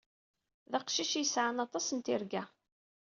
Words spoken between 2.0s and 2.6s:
tirga.